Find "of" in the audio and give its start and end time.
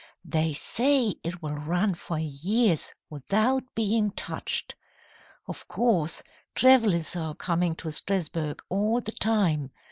5.47-5.67